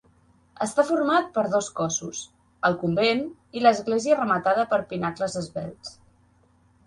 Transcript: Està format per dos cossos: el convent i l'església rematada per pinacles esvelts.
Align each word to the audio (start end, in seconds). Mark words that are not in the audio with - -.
Està 0.65 0.83
format 0.91 1.27
per 1.33 1.41
dos 1.55 1.65
cossos: 1.79 2.21
el 2.69 2.77
convent 2.83 3.21
i 3.59 3.63
l'església 3.65 4.17
rematada 4.21 4.63
per 4.73 4.79
pinacles 4.95 5.37
esvelts. 5.45 5.95